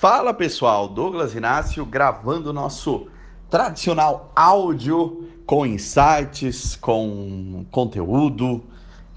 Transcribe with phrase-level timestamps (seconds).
[0.00, 3.08] Fala pessoal, Douglas Inácio gravando nosso
[3.50, 8.64] tradicional áudio com insights, com conteúdo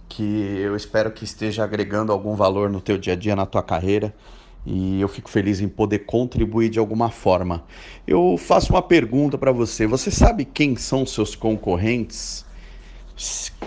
[0.10, 0.22] que
[0.60, 4.14] eu espero que esteja agregando algum valor no teu dia a dia, na tua carreira.
[4.66, 7.64] E eu fico feliz em poder contribuir de alguma forma.
[8.06, 9.88] Eu faço uma pergunta para você.
[9.88, 12.46] Você sabe quem são seus concorrentes?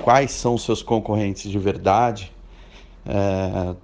[0.03, 2.31] Quais são seus concorrentes de verdade?
[3.07, 3.75] É,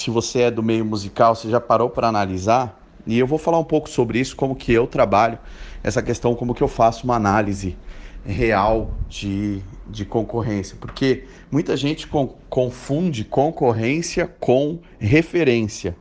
[0.00, 2.80] se você é do meio musical, você já parou para analisar?
[3.06, 5.38] E eu vou falar um pouco sobre isso, como que eu trabalho,
[5.82, 7.76] essa questão, como que eu faço uma análise
[8.24, 10.76] real de, de concorrência.
[10.80, 12.08] Porque muita gente
[12.48, 15.96] confunde concorrência com referência.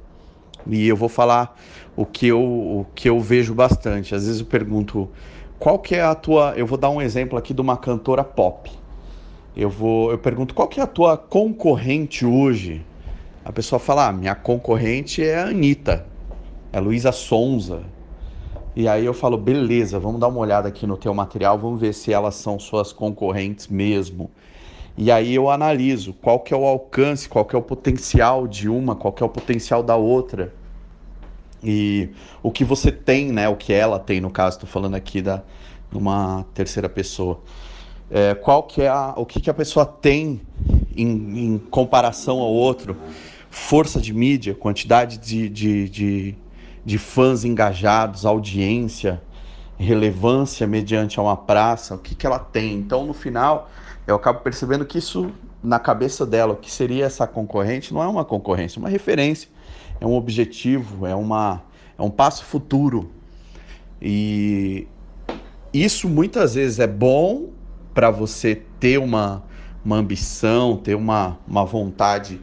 [0.68, 1.56] E eu vou falar
[1.96, 4.16] o que eu, o que eu vejo bastante.
[4.16, 5.08] Às vezes eu pergunto,
[5.60, 6.54] qual que é a tua...
[6.58, 8.72] Eu vou dar um exemplo aqui de uma cantora pop.
[9.56, 12.84] Eu, vou, eu pergunto, qual que é a tua concorrente hoje
[13.46, 16.08] a pessoa fala: ah, minha concorrente é a Anitta,
[16.74, 17.84] é a Luísa Sonza.
[18.76, 21.94] E aí eu falo: beleza, vamos dar uma olhada aqui no teu material, vamos ver
[21.94, 24.32] se elas são suas concorrentes mesmo.
[24.98, 28.68] E aí eu analiso qual que é o alcance, qual que é o potencial de
[28.68, 30.52] uma, qual que é o potencial da outra.
[31.64, 32.10] E
[32.42, 33.48] o que você tem, né?
[33.48, 35.44] O que ela tem, no caso, estou falando aqui da
[35.92, 37.40] numa terceira pessoa.
[38.10, 40.42] É, qual que é a, o que, que a pessoa tem
[40.96, 42.96] em, em comparação ao outro
[43.56, 46.36] força de mídia, quantidade de, de, de,
[46.84, 49.22] de fãs engajados, audiência,
[49.78, 52.74] relevância mediante uma praça, o que, que ela tem.
[52.74, 53.70] Então, no final,
[54.06, 55.32] eu acabo percebendo que isso,
[55.64, 59.50] na cabeça dela, o que seria essa concorrente, não é uma concorrência, é uma referência,
[60.02, 61.64] é um objetivo, é, uma,
[61.98, 63.10] é um passo futuro.
[64.02, 64.86] E
[65.74, 67.52] isso muitas vezes é bom
[67.94, 69.46] para você ter uma,
[69.84, 72.42] uma ambição, ter uma, uma vontade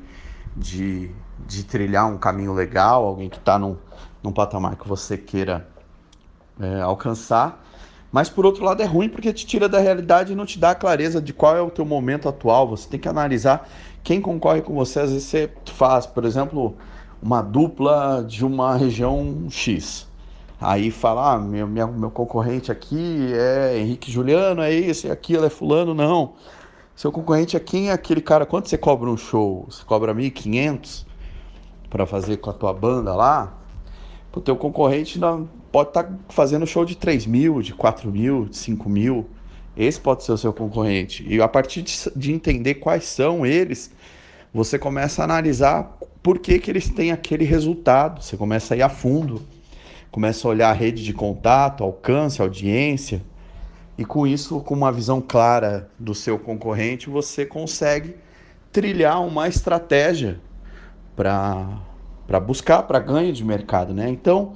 [0.56, 1.10] de,
[1.46, 3.76] de trilhar um caminho legal, alguém que está num,
[4.22, 5.68] num patamar que você queira
[6.60, 7.62] é, alcançar.
[8.10, 10.72] Mas por outro lado é ruim porque te tira da realidade e não te dá
[10.72, 12.68] a clareza de qual é o teu momento atual.
[12.68, 13.66] Você tem que analisar
[14.04, 15.00] quem concorre com você.
[15.00, 16.76] Às vezes você faz, por exemplo,
[17.22, 20.06] uma dupla de uma região X.
[20.60, 25.50] Aí fala, ah, meu, meu concorrente aqui é Henrique Juliano, é esse, é aquilo, é
[25.50, 26.34] fulano, não.
[26.94, 28.44] Seu concorrente é quem é aquele cara?
[28.44, 29.66] Quanto você cobra um show?
[29.68, 31.06] Você cobra 1.500
[31.88, 33.58] para fazer com a tua banda lá?
[34.34, 35.18] O teu concorrente
[35.70, 39.26] pode estar tá fazendo show de 3 mil, de 4 mil, de 5 mil.
[39.76, 41.26] Esse pode ser o seu concorrente.
[41.26, 43.90] E a partir de, de entender quais são eles,
[44.52, 48.22] você começa a analisar por que, que eles têm aquele resultado.
[48.22, 49.42] Você começa a ir a fundo,
[50.10, 53.22] começa a olhar a rede de contato, alcance, audiência
[54.02, 58.16] e com isso, com uma visão clara do seu concorrente, você consegue
[58.72, 60.40] trilhar uma estratégia
[61.14, 64.08] para buscar para ganho de mercado, né?
[64.08, 64.54] Então,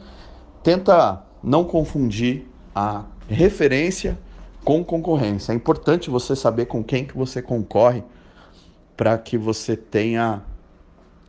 [0.64, 4.18] tenta não confundir a referência
[4.64, 5.52] com concorrência.
[5.52, 8.02] É importante você saber com quem que você concorre
[8.96, 10.42] para que você tenha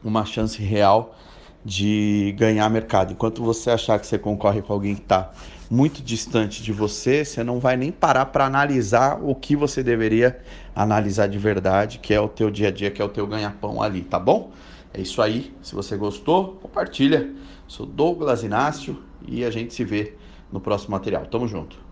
[0.04, 1.16] uma chance real
[1.64, 3.14] de ganhar mercado.
[3.14, 5.32] Enquanto você achar que você concorre com alguém que está
[5.70, 10.40] muito distante de você, você não vai nem parar para analisar o que você deveria
[10.76, 13.82] analisar de verdade, que é o teu dia a dia, que é o teu ganha-pão
[13.82, 14.52] ali, tá bom?
[14.94, 15.54] É isso aí.
[15.62, 17.30] Se você gostou, compartilha.
[17.68, 20.14] Sou Douglas Inácio e a gente se vê
[20.52, 21.26] no próximo material.
[21.26, 21.87] Tamo junto.